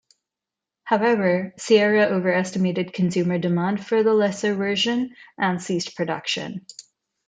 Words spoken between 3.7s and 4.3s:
for the